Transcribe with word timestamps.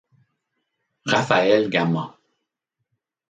Rafael 1.13 1.69
Gama. 1.69 2.05